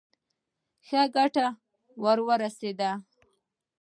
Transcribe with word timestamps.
ښه 0.85 1.01
ګټه 1.15 1.47
ورسېده. 2.27 2.91